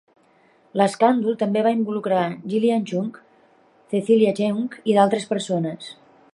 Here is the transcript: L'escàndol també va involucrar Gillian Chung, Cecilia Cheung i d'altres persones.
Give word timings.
L'escàndol 0.79 1.35
també 1.41 1.63
va 1.67 1.73
involucrar 1.75 2.23
Gillian 2.53 2.89
Chung, 2.93 3.13
Cecilia 3.95 4.35
Cheung 4.41 4.67
i 4.93 4.97
d'altres 4.99 5.33
persones. 5.35 5.97